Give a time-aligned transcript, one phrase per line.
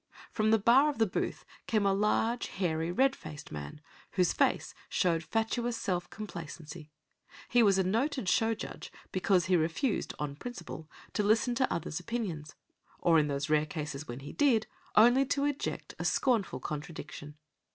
[0.31, 3.81] From the bar of the booth came a large, hairy, red faced man,
[4.13, 6.89] whose face showed fatuous self complacency.
[7.49, 11.99] He was a noted show judge because he refused, on principle, to listen to others'
[11.99, 12.55] opinions;
[12.97, 17.35] or in those rare cases when he did, only to eject a scornful contradiction.